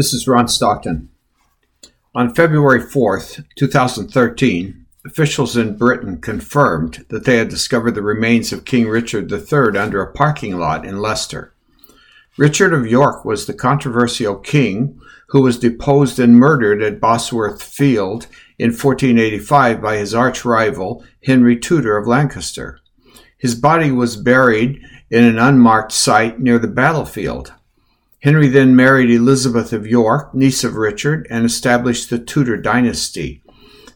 [0.00, 1.10] This is Ron Stockton.
[2.14, 8.64] On February 4th, 2013, officials in Britain confirmed that they had discovered the remains of
[8.64, 11.52] King Richard III under a parking lot in Leicester.
[12.38, 18.26] Richard of York was the controversial king who was deposed and murdered at Bosworth Field
[18.58, 22.80] in 1485 by his arch rival, Henry Tudor of Lancaster.
[23.36, 24.80] His body was buried
[25.10, 27.52] in an unmarked site near the battlefield.
[28.22, 33.42] Henry then married Elizabeth of York, niece of Richard, and established the Tudor dynasty.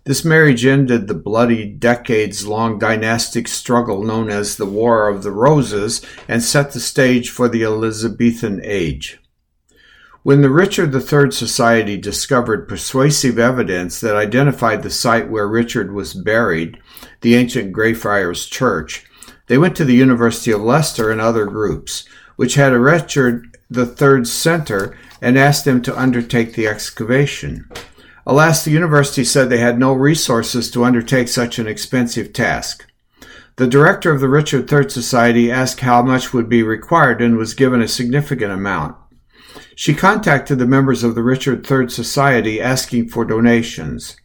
[0.05, 5.31] This marriage ended the bloody decades long dynastic struggle known as the War of the
[5.31, 9.19] Roses and set the stage for the Elizabethan age.
[10.23, 16.15] When the Richard III Society discovered persuasive evidence that identified the site where Richard was
[16.15, 16.79] buried,
[17.21, 19.05] the ancient Greyfriars Church,
[19.49, 23.87] they went to the University of Leicester and other groups, which had a Richard the
[23.87, 27.69] Third Center and asked them to undertake the excavation.
[28.27, 32.87] Alas, the university said they had no resources to undertake such an expensive task.
[33.57, 37.55] The director of the Richard III Society asked how much would be required and was
[37.55, 38.97] given a significant amount.
[39.77, 44.17] She contacted the members of the Richard III Society asking for donations.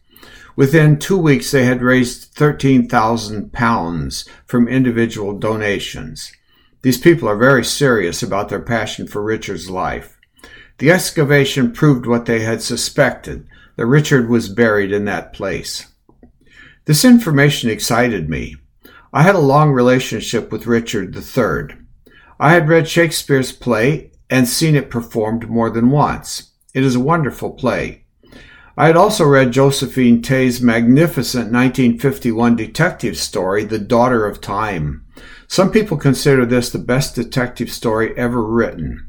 [0.56, 6.32] Within two weeks, they had raised 13,000 pounds from individual donations.
[6.82, 10.18] These people are very serious about their passion for Richard's life.
[10.78, 15.86] The excavation proved what they had suspected that Richard was buried in that place.
[16.86, 18.56] This information excited me.
[19.12, 21.76] I had a long relationship with Richard III.
[22.38, 26.52] I had read Shakespeare's play and seen it performed more than once.
[26.72, 28.04] It is a wonderful play.
[28.80, 35.04] I had also read Josephine Tey's magnificent 1951 detective story, The Daughter of Time.
[35.46, 39.06] Some people consider this the best detective story ever written.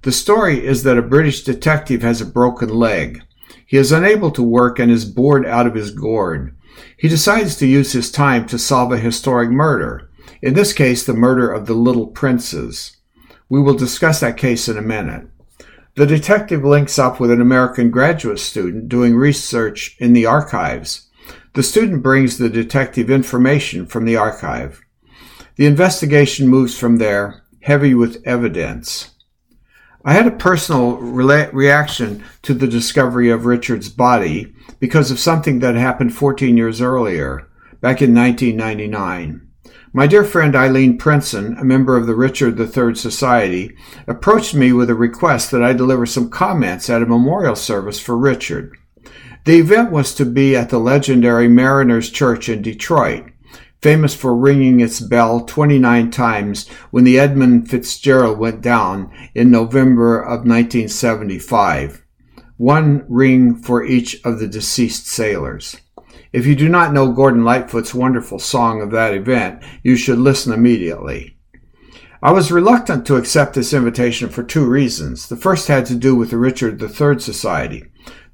[0.00, 3.22] The story is that a British detective has a broken leg.
[3.66, 6.56] He is unable to work and is bored out of his gourd.
[6.96, 10.08] He decides to use his time to solve a historic murder.
[10.40, 12.96] In this case, the murder of the little princes.
[13.50, 15.28] We will discuss that case in a minute.
[15.96, 21.08] The detective links up with an American graduate student doing research in the archives.
[21.54, 24.80] The student brings the detective information from the archive.
[25.56, 29.10] The investigation moves from there, heavy with evidence.
[30.04, 35.58] I had a personal re- reaction to the discovery of Richard's body because of something
[35.58, 37.48] that happened 14 years earlier,
[37.80, 39.49] back in 1999.
[39.92, 43.74] My dear friend Eileen Princeton, a member of the Richard III Society,
[44.06, 48.16] approached me with a request that I deliver some comments at a memorial service for
[48.16, 48.76] Richard.
[49.46, 53.32] The event was to be at the legendary Mariners Church in Detroit,
[53.82, 60.20] famous for ringing its bell 29 times when the Edmund Fitzgerald went down in November
[60.20, 62.04] of 1975.
[62.58, 65.78] One ring for each of the deceased sailors.
[66.32, 70.52] If you do not know Gordon Lightfoot's wonderful song of that event, you should listen
[70.52, 71.36] immediately.
[72.22, 75.28] I was reluctant to accept this invitation for two reasons.
[75.28, 77.84] The first had to do with the Richard III Society.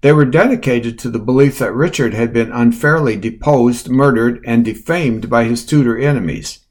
[0.03, 5.31] They were dedicated to the belief that Richard had been unfairly deposed, murdered, and defamed
[5.31, 6.67] by his Tudor enemies.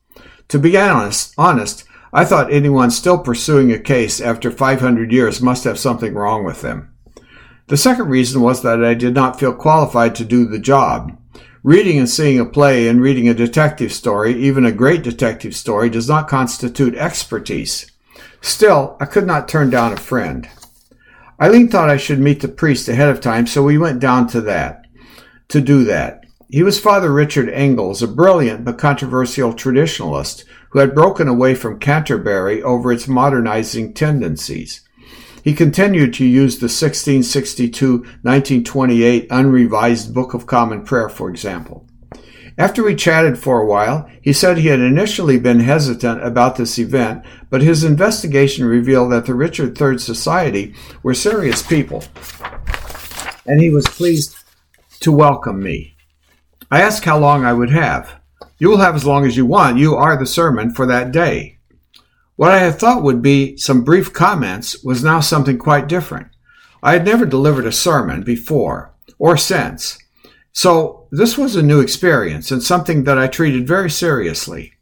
[0.49, 5.63] To be honest, honest, I thought anyone still pursuing a case after 500 years must
[5.63, 6.94] have something wrong with them.
[7.67, 11.17] The second reason was that I did not feel qualified to do the job.
[11.63, 15.89] Reading and seeing a play and reading a detective story, even a great detective story,
[15.89, 17.91] does not constitute expertise.
[18.39, 20.47] Still, I could not turn down a friend.
[21.41, 24.41] Eileen thought I should meet the priest ahead of time, so we went down to
[24.41, 24.85] that,
[25.47, 26.23] to do that.
[26.47, 31.79] He was Father Richard Ingalls, a brilliant but controversial traditionalist who had broken away from
[31.79, 34.84] Canterbury over its modernizing tendencies.
[35.45, 41.87] He continued to use the 1662-1928 unrevised Book of Common Prayer, for example.
[42.57, 46.79] After we chatted for a while, he said he had initially been hesitant about this
[46.79, 52.03] event, but his investigation revealed that the Richard III Society were serious people,
[53.45, 54.35] and he was pleased
[55.01, 55.95] to welcome me.
[56.71, 58.15] I asked how long I would have.
[58.57, 59.77] You will have as long as you want.
[59.77, 61.54] You are the sermon for that day.
[62.35, 66.27] What I had thought would be some brief comments was now something quite different.
[66.83, 69.97] I had never delivered a sermon before or since,
[70.51, 74.73] so this was a new experience and something that I treated very seriously.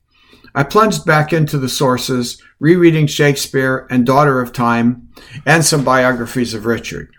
[0.56, 5.10] I plunged back into the sources, rereading Shakespeare and Daughter of Time
[5.46, 7.12] and some biographies of Richard.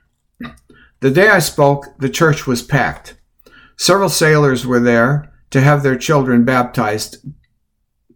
[1.01, 3.17] The day I spoke, the church was packed.
[3.77, 7.19] Several sailors were there to have their children baptized,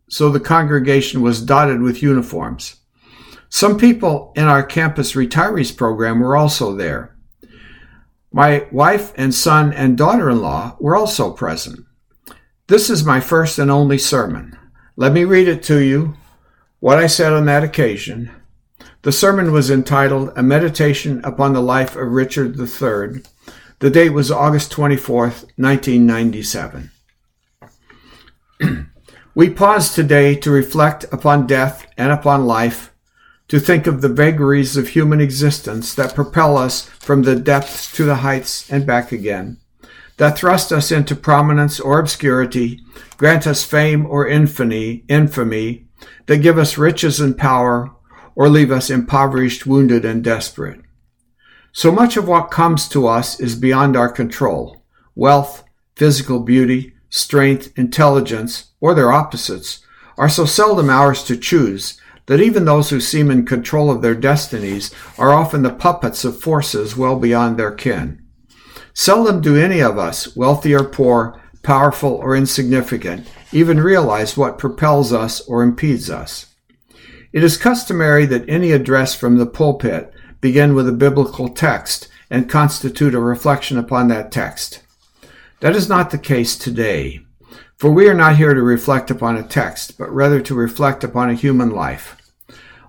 [0.08, 2.76] so the congregation was dotted with uniforms.
[3.48, 7.16] Some people in our campus retirees program were also there.
[8.32, 11.86] My wife and son and daughter in law were also present.
[12.66, 14.58] This is my first and only sermon.
[14.96, 16.16] Let me read it to you,
[16.80, 18.30] what I said on that occasion.
[19.02, 23.22] The sermon was entitled A Meditation Upon the Life of Richard III.
[23.78, 26.90] The date was August 24th, 1997.
[29.38, 32.92] we pause today to reflect upon death and upon life
[33.46, 38.02] to think of the vagaries of human existence that propel us from the depths to
[38.02, 39.56] the heights and back again,
[40.16, 42.80] that thrust us into prominence or obscurity,
[43.16, 45.86] grant us fame or infamy, infamy,
[46.26, 47.92] that give us riches and power,
[48.34, 50.80] or leave us impoverished, wounded, and desperate.
[51.70, 54.82] So much of what comes to us is beyond our control.
[55.14, 55.62] Wealth,
[55.94, 59.80] physical beauty, strength, intelligence, or their opposites,
[60.16, 64.14] are so seldom ours to choose that even those who seem in control of their
[64.14, 68.22] destinies are often the puppets of forces well beyond their kin.
[68.92, 75.12] Seldom do any of us, wealthy or poor, powerful or insignificant, even realize what propels
[75.12, 76.54] us or impedes us.
[77.32, 82.48] It is customary that any address from the pulpit begin with a biblical text and
[82.48, 84.82] constitute a reflection upon that text.
[85.60, 87.20] That is not the case today,
[87.76, 91.30] for we are not here to reflect upon a text, but rather to reflect upon
[91.30, 92.16] a human life.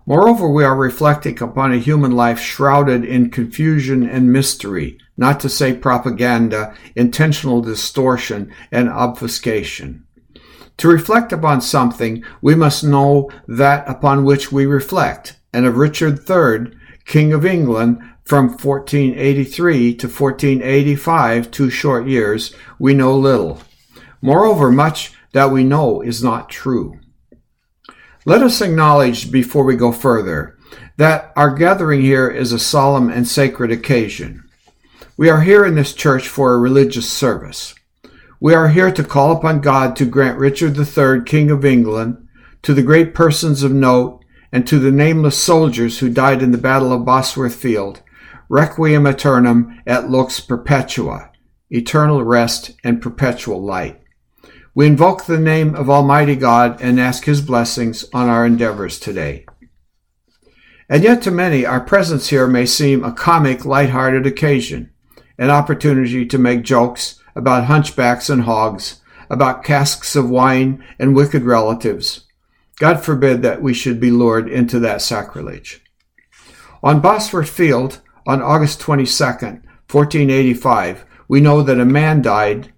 [0.05, 5.49] Moreover, we are reflecting upon a human life shrouded in confusion and mystery, not to
[5.49, 10.05] say propaganda, intentional distortion, and obfuscation.
[10.77, 16.29] To reflect upon something, we must know that upon which we reflect, and of Richard
[16.29, 16.71] III,
[17.05, 17.99] King of England,
[18.29, 23.59] from 1483 to 1485, two short years, we know little.
[24.21, 26.99] Moreover, much that we know is not true.
[28.25, 30.59] Let us acknowledge before we go further
[30.97, 34.43] that our gathering here is a solemn and sacred occasion.
[35.17, 37.73] We are here in this church for a religious service.
[38.39, 42.27] We are here to call upon God to grant Richard III, King of England,
[42.61, 46.59] to the great persons of note, and to the nameless soldiers who died in the
[46.59, 48.03] Battle of Bosworth Field,
[48.49, 51.31] requiem aeternam et lux perpetua,
[51.69, 54.01] eternal rest and perpetual light.
[54.73, 59.45] We invoke the name of Almighty God and ask His blessings on our endeavors today.
[60.89, 64.91] And yet, to many, our presence here may seem a comic, light-hearted occasion,
[65.37, 71.43] an opportunity to make jokes about hunchbacks and hogs, about casks of wine and wicked
[71.43, 72.25] relatives.
[72.77, 75.83] God forbid that we should be lured into that sacrilege.
[76.81, 82.71] On Bosworth Field, on August 22nd, 1485, we know that a man died,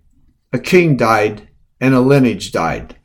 [0.54, 1.50] a king died,
[1.82, 2.96] and a lineage died.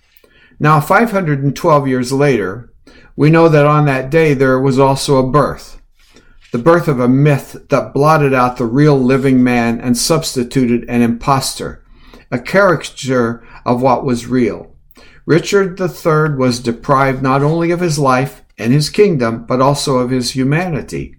[0.61, 2.73] Now, 512 years later,
[3.17, 5.83] we know that on that day there was also a birth,
[6.53, 11.03] the birth of a myth that blotted out the real living man and substituted an
[11.03, 11.85] impostor,
[12.31, 14.73] a caricature of what was real.
[15.27, 20.11] Richard III was deprived not only of his life and his kingdom, but also of
[20.11, 21.17] his humanity,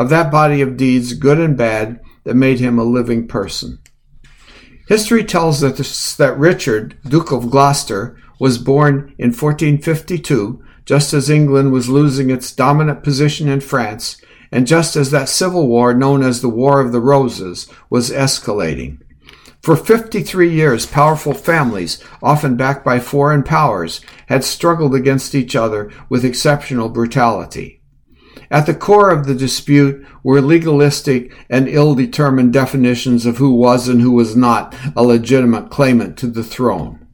[0.00, 3.78] of that body of deeds, good and bad, that made him a living person.
[4.88, 11.72] History tells us that Richard, Duke of Gloucester, was born in 1452, just as England
[11.72, 14.18] was losing its dominant position in France,
[14.50, 19.02] and just as that civil war known as the War of the Roses was escalating.
[19.62, 25.92] For 53 years, powerful families, often backed by foreign powers, had struggled against each other
[26.08, 27.79] with exceptional brutality.
[28.50, 34.00] At the core of the dispute were legalistic and ill-determined definitions of who was and
[34.00, 37.06] who was not a legitimate claimant to the throne.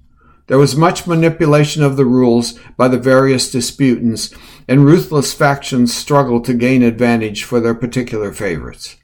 [0.47, 4.33] There was much manipulation of the rules by the various disputants,
[4.67, 8.97] and ruthless factions struggled to gain advantage for their particular favorites.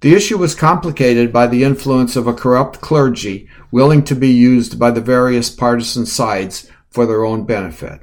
[0.00, 4.78] The issue was complicated by the influence of a corrupt clergy willing to be used
[4.78, 8.00] by the various partisan sides for their own benefit.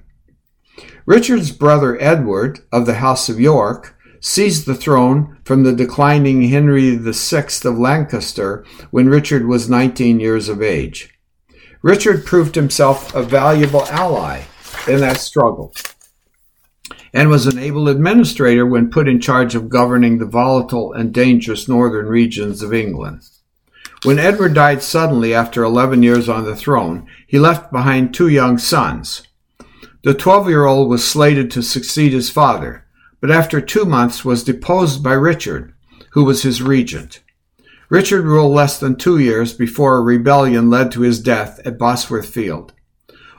[1.06, 6.96] Richard's brother Edward of the House of York seized the throne from the declining Henry
[6.96, 11.10] VI of Lancaster when Richard was 19 years of age.
[11.82, 14.44] Richard proved himself a valuable ally
[14.88, 15.74] in that struggle
[17.14, 21.68] and was an able administrator when put in charge of governing the volatile and dangerous
[21.68, 23.22] northern regions of England.
[24.04, 28.58] When Edward died suddenly after 11 years on the throne, he left behind two young
[28.58, 29.24] sons.
[30.04, 32.86] The 12 year old was slated to succeed his father,
[33.20, 35.76] but after two months was deposed by Richard,
[36.14, 37.22] who was his regent.
[37.88, 42.28] Richard ruled less than two years before a rebellion led to his death at Bosworth
[42.28, 42.74] Field.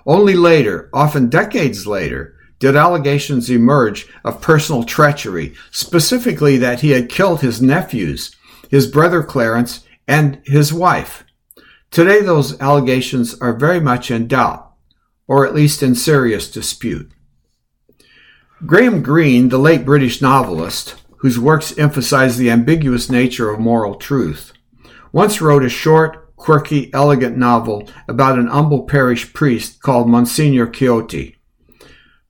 [0.07, 7.09] Only later, often decades later, did allegations emerge of personal treachery, specifically that he had
[7.09, 8.37] killed his nephews,
[8.71, 11.25] his brother Clarence, and his wife.
[11.90, 14.72] Today, those allegations are very much in doubt,
[15.26, 17.11] or at least in serious dispute.
[18.64, 24.52] Graham Greene, the late British novelist, whose works emphasize the ambiguous nature of moral truth,
[25.12, 31.37] once wrote a short, quirky, elegant novel about an humble parish priest called Monsignor Quixote.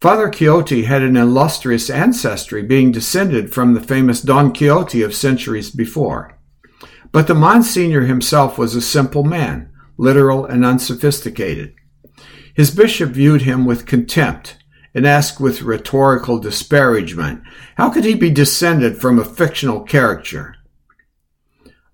[0.00, 5.70] Father Quixote had an illustrious ancestry, being descended from the famous Don Quixote of centuries
[5.70, 6.38] before.
[7.12, 11.74] But the Monsignor himself was a simple man, literal and unsophisticated.
[12.54, 14.58] His bishop viewed him with contempt
[14.94, 17.42] and asked with rhetorical disparagement,
[17.76, 20.56] how could he be descended from a fictional character?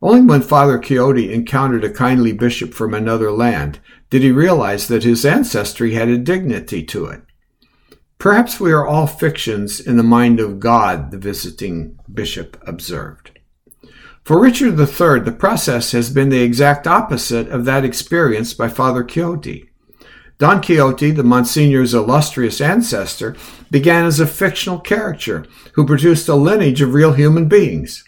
[0.00, 5.03] Only when Father Quixote encountered a kindly bishop from another land did he realize that
[5.03, 7.23] his ancestry had a dignity to it.
[8.19, 13.38] Perhaps we are all fictions in the mind of God, the visiting bishop observed.
[14.25, 19.05] For Richard III, the process has been the exact opposite of that experienced by Father
[19.05, 19.67] Quixote.
[20.38, 23.37] Don Quixote, the Monsignor's illustrious ancestor,
[23.73, 28.04] began as a fictional character who produced a lineage of real human beings.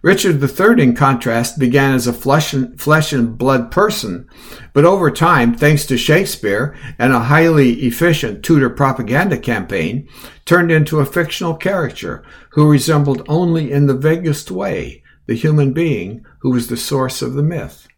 [0.00, 4.28] Richard III, in contrast, began as a flesh and, flesh and blood person,
[4.72, 10.08] but over time, thanks to Shakespeare and a highly efficient Tudor propaganda campaign,
[10.44, 16.24] turned into a fictional character who resembled only in the vaguest way the human being
[16.40, 17.88] who was the source of the myth.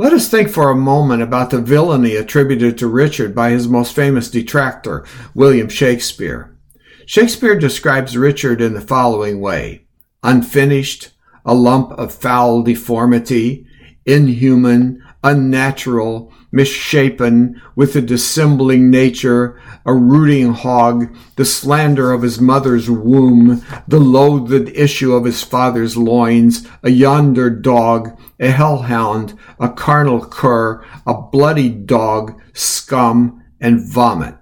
[0.00, 3.94] Let us think for a moment about the villainy attributed to Richard by his most
[3.94, 5.04] famous detractor,
[5.34, 6.56] William Shakespeare.
[7.04, 9.84] Shakespeare describes Richard in the following way
[10.22, 11.10] unfinished,
[11.44, 13.66] a lump of foul deformity,
[14.06, 22.90] inhuman, unnatural, misshapen, with a dissembling nature, a rooting hog, the slander of his mother's
[22.90, 30.24] womb, the loathed issue of his father's loins, a yonder dog, a hellhound, a carnal
[30.24, 34.34] cur, a bloody dog, scum, and vomit.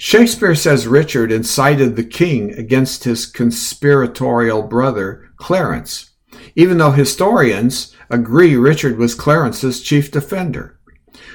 [0.00, 6.10] Shakespeare says Richard incited the king against his conspiratorial brother, Clarence,
[6.54, 10.78] even though historians agree Richard was Clarence's chief defender.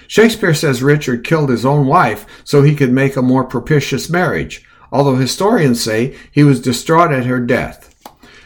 [0.07, 4.65] Shakespeare says Richard killed his own wife so he could make a more propitious marriage,
[4.91, 7.89] although historians say he was distraught at her death.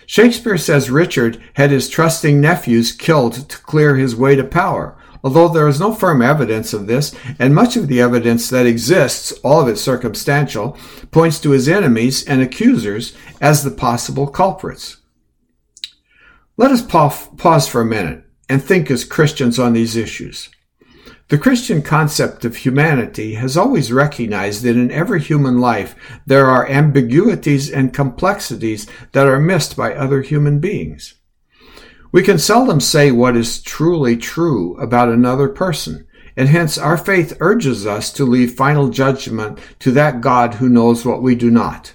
[0.05, 5.49] Shakespeare says Richard had his trusting nephews killed to clear his way to power, although
[5.49, 9.59] there is no firm evidence of this, and much of the evidence that exists, all
[9.59, 10.77] of it circumstantial,
[11.11, 14.97] points to his enemies and accusers as the possible culprits.
[16.59, 20.49] Let us pause for a minute and think as Christians on these issues.
[21.29, 25.95] The Christian concept of humanity has always recognized that in every human life
[26.25, 31.13] there are ambiguities and complexities that are missed by other human beings.
[32.11, 37.37] We can seldom say what is truly true about another person, and hence our faith
[37.39, 41.93] urges us to leave final judgment to that God who knows what we do not.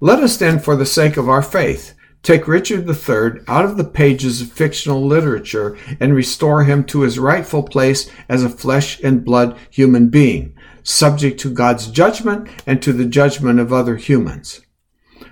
[0.00, 1.94] Let us then, for the sake of our faith,
[2.28, 7.18] Take Richard III out of the pages of fictional literature and restore him to his
[7.18, 12.92] rightful place as a flesh and blood human being, subject to God's judgment and to
[12.92, 14.60] the judgment of other humans.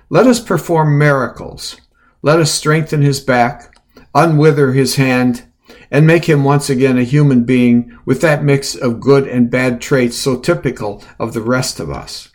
[0.09, 1.79] Let us perform miracles.
[2.23, 3.79] Let us strengthen his back,
[4.15, 5.45] unwither his hand,
[5.91, 9.83] and make him once again a human being with that mix of good and bad
[9.83, 12.31] traits so typical of the rest of us.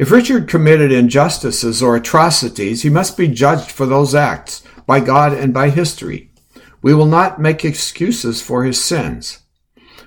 [0.00, 5.34] If Richard committed injustices or atrocities, he must be judged for those acts by God
[5.34, 6.30] and by history.
[6.80, 9.40] We will not make excuses for his sins.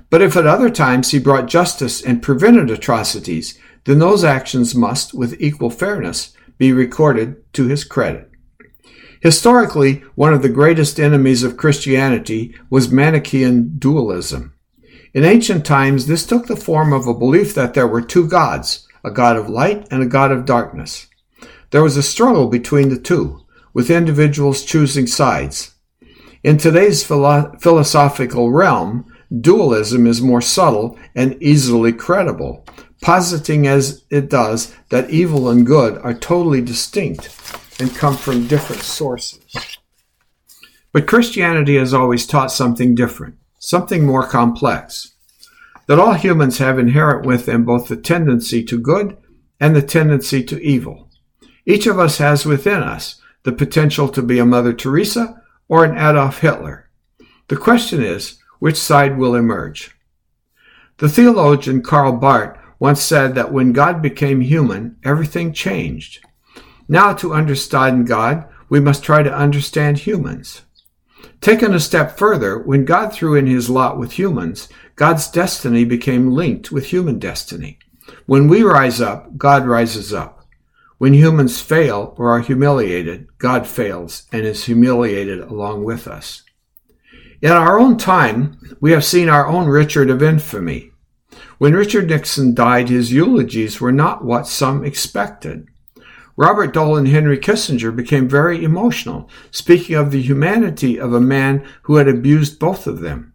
[0.09, 5.13] But if at other times he brought justice and prevented atrocities, then those actions must,
[5.13, 8.31] with equal fairness, be recorded to his credit.
[9.21, 14.55] Historically, one of the greatest enemies of Christianity was Manichaean dualism.
[15.13, 18.82] In ancient times, this took the form of a belief that there were two gods,
[19.03, 21.07] a God of light and a God of darkness.
[21.71, 23.41] There was a struggle between the two,
[23.73, 25.75] with individuals choosing sides.
[26.43, 32.65] In today's philo- philosophical realm, dualism is more subtle and easily credible,
[33.01, 37.29] positing as it does that evil and good are totally distinct
[37.79, 39.39] and come from different sources.
[40.91, 45.12] But Christianity has always taught something different, something more complex
[45.87, 49.17] that all humans have inherent with them both the tendency to good
[49.59, 51.09] and the tendency to evil.
[51.65, 55.97] Each of us has within us the potential to be a Mother Teresa or an
[55.97, 56.89] Adolf Hitler.
[57.47, 59.91] The question is, which side will emerge?
[60.97, 66.23] The theologian Karl Barth once said that when God became human, everything changed.
[66.87, 70.61] Now, to understand God, we must try to understand humans.
[71.41, 76.31] Taken a step further, when God threw in his lot with humans, God's destiny became
[76.31, 77.79] linked with human destiny.
[78.25, 80.45] When we rise up, God rises up.
[80.97, 86.43] When humans fail or are humiliated, God fails and is humiliated along with us.
[87.41, 90.91] In our own time, we have seen our own Richard of infamy.
[91.57, 95.67] When Richard Nixon died, his eulogies were not what some expected.
[96.35, 101.63] Robert Dole and Henry Kissinger became very emotional, speaking of the humanity of a man
[101.83, 103.33] who had abused both of them.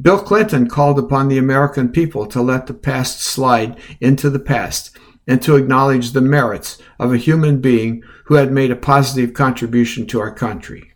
[0.00, 4.96] Bill Clinton called upon the American people to let the past slide into the past
[5.28, 10.04] and to acknowledge the merits of a human being who had made a positive contribution
[10.08, 10.92] to our country.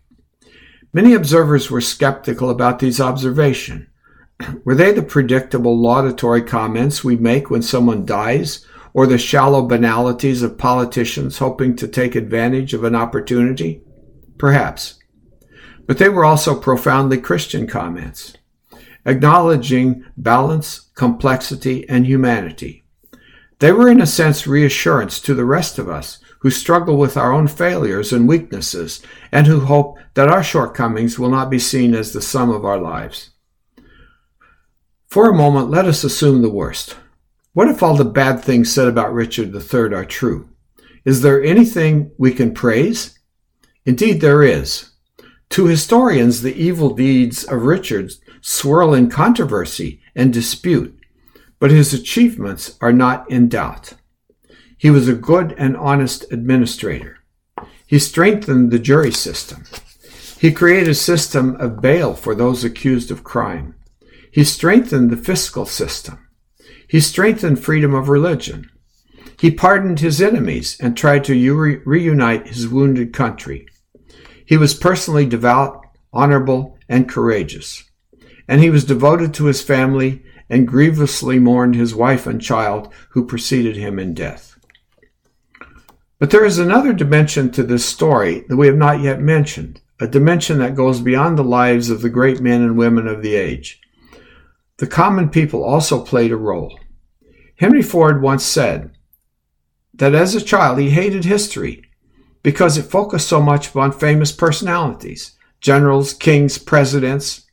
[0.91, 3.87] Many observers were skeptical about these observations.
[4.65, 10.41] Were they the predictable laudatory comments we make when someone dies or the shallow banalities
[10.41, 13.81] of politicians hoping to take advantage of an opportunity?
[14.37, 14.99] Perhaps.
[15.85, 18.33] But they were also profoundly Christian comments,
[19.05, 22.83] acknowledging balance, complexity, and humanity.
[23.59, 27.33] They were, in a sense, reassurance to the rest of us who struggle with our
[27.33, 32.13] own failures and weaknesses and who hope that our shortcomings will not be seen as
[32.13, 33.31] the sum of our lives.
[35.07, 36.95] For a moment, let us assume the worst.
[37.59, 40.47] What if all the bad things said about Richard III are true?
[41.03, 43.19] Is there anything we can praise?
[43.85, 44.91] Indeed, there is.
[45.49, 50.97] To historians, the evil deeds of Richard swirl in controversy and dispute,
[51.59, 53.91] but his achievements are not in doubt.
[54.77, 57.17] He was a good and honest administrator.
[57.85, 59.65] He strengthened the jury system.
[60.39, 63.75] He created a system of bail for those accused of crime.
[64.31, 66.28] He strengthened the fiscal system.
[66.89, 68.69] He strengthened freedom of religion.
[69.39, 73.67] He pardoned his enemies and tried to re- reunite his wounded country.
[74.43, 77.83] He was personally devout, honorable, and courageous.
[78.47, 83.27] And he was devoted to his family and grievously mourned his wife and child who
[83.27, 84.57] preceded him in death.
[86.17, 90.07] But there is another dimension to this story that we have not yet mentioned, a
[90.07, 93.79] dimension that goes beyond the lives of the great men and women of the age.
[94.79, 96.79] The common people also played a role.
[97.57, 98.91] Henry Ford once said
[99.93, 101.83] that as a child he hated history
[102.43, 107.45] because it focused so much on famous personalities, generals, kings, presidents.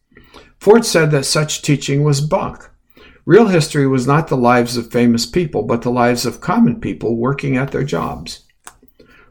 [0.61, 2.71] Ford said that such teaching was bunk.
[3.25, 7.17] Real history was not the lives of famous people, but the lives of common people
[7.17, 8.45] working at their jobs.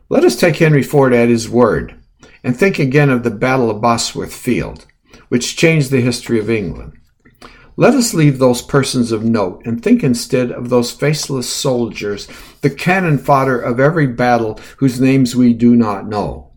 [0.10, 1.96] Let us take Henry Ford at his word
[2.44, 4.86] and think again of the Battle of Bosworth Field,
[5.30, 6.92] which changed the history of England.
[7.78, 12.28] Let us leave those persons of note and think instead of those faceless soldiers,
[12.62, 16.54] the cannon fodder of every battle whose names we do not know.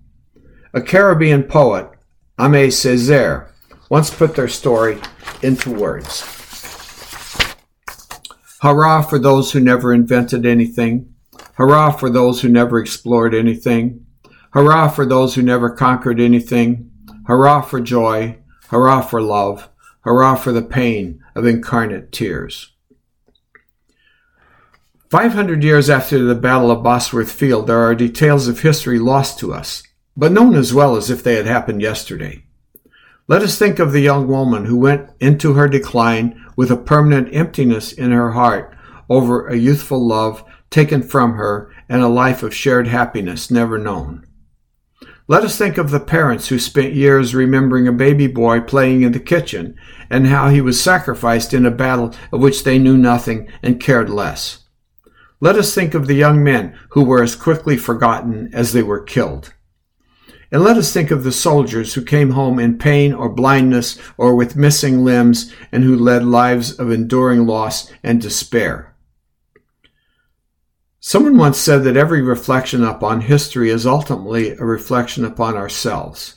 [0.72, 1.90] A Caribbean poet,
[2.38, 3.48] Aimé Césaire,
[3.90, 5.00] once put their story
[5.42, 6.22] into words.
[8.60, 11.14] Hurrah for those who never invented anything.
[11.54, 14.06] Hurrah for those who never explored anything.
[14.52, 16.90] Hurrah for those who never conquered anything.
[17.26, 18.38] Hurrah for joy.
[18.68, 19.68] Hurrah for love.
[20.08, 22.72] Hurrah for the pain of incarnate tears.
[25.10, 29.52] 500 years after the Battle of Bosworth Field, there are details of history lost to
[29.52, 29.82] us,
[30.16, 32.42] but known as well as if they had happened yesterday.
[33.26, 37.28] Let us think of the young woman who went into her decline with a permanent
[37.34, 38.74] emptiness in her heart
[39.10, 44.26] over a youthful love taken from her and a life of shared happiness never known.
[45.30, 49.12] Let us think of the parents who spent years remembering a baby boy playing in
[49.12, 49.76] the kitchen
[50.08, 54.08] and how he was sacrificed in a battle of which they knew nothing and cared
[54.08, 54.64] less.
[55.38, 59.02] Let us think of the young men who were as quickly forgotten as they were
[59.02, 59.52] killed.
[60.50, 64.34] And let us think of the soldiers who came home in pain or blindness or
[64.34, 68.87] with missing limbs and who led lives of enduring loss and despair.
[71.08, 76.34] Someone once said that every reflection upon history is ultimately a reflection upon ourselves.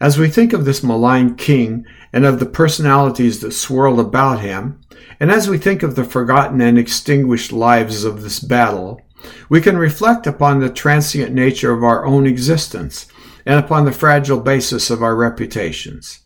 [0.00, 4.80] As we think of this malign king and of the personalities that swirled about him,
[5.18, 9.00] and as we think of the forgotten and extinguished lives of this battle,
[9.48, 13.06] we can reflect upon the transient nature of our own existence
[13.44, 16.20] and upon the fragile basis of our reputations.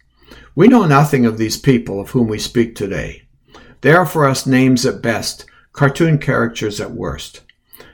[0.54, 3.22] We know nothing of these people of whom we speak today.
[3.80, 7.40] They are for us names at best, cartoon characters at worst.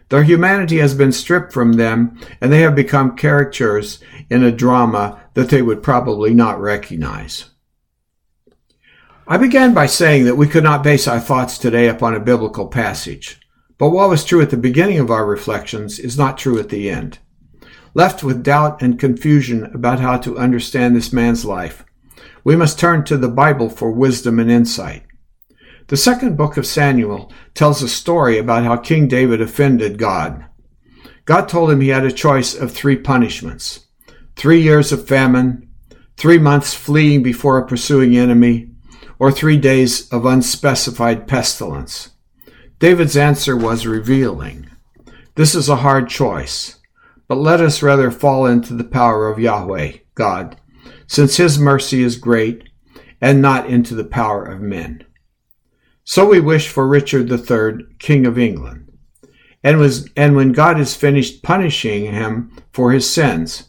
[0.09, 3.99] Their humanity has been stripped from them, and they have become characters
[4.31, 7.51] in a drama that they would probably not recognize.
[9.27, 12.69] I began by saying that we could not base our thoughts today upon a biblical
[12.69, 13.39] passage,
[13.77, 16.89] but what was true at the beginning of our reflections is not true at the
[16.89, 17.19] end.
[17.93, 21.85] Left with doubt and confusion about how to understand this man's life,
[22.43, 25.03] we must turn to the Bible for wisdom and insight.
[25.89, 30.45] The second book of Samuel tells a story about how King David offended God.
[31.25, 33.87] God told him he had a choice of three punishments
[34.37, 35.69] three years of famine,
[36.17, 38.71] three months fleeing before a pursuing enemy,
[39.19, 42.11] or three days of unspecified pestilence.
[42.79, 44.69] David's answer was revealing.
[45.35, 46.79] This is a hard choice,
[47.27, 50.61] but let us rather fall into the power of Yahweh, God,
[51.07, 52.69] since his mercy is great,
[53.21, 55.05] and not into the power of men.
[56.11, 58.91] So we wish for Richard III, King of England.
[59.63, 63.69] And, was, and when God has finished punishing him for his sins,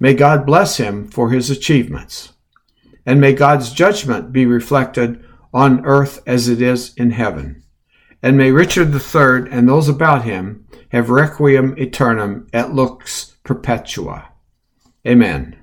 [0.00, 2.32] may God bless him for his achievements
[3.04, 7.62] and may God's judgment be reflected on earth as it is in heaven.
[8.22, 14.30] And may Richard III and those about him have requiem aeternam et lux perpetua.
[15.06, 15.58] Amen.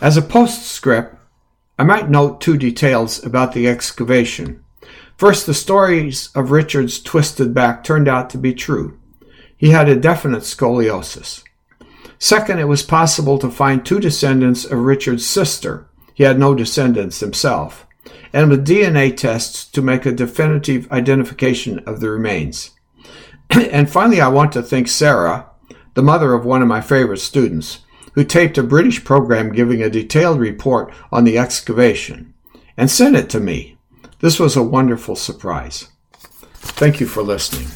[0.00, 1.14] As a postscript,
[1.78, 4.64] I might note two details about the excavation.
[5.18, 8.98] First, the stories of Richard's twisted back turned out to be true.
[9.56, 11.42] He had a definite scoliosis.
[12.18, 15.86] Second, it was possible to find two descendants of Richard's sister.
[16.14, 17.86] He had no descendants himself.
[18.32, 22.70] And with DNA tests to make a definitive identification of the remains.
[23.50, 25.46] and finally, I want to thank Sarah,
[25.94, 27.80] the mother of one of my favorite students,
[28.16, 32.34] who taped a British program giving a detailed report on the excavation
[32.76, 33.76] and sent it to me.
[34.20, 35.88] This was a wonderful surprise.
[36.54, 37.68] Thank you for listening.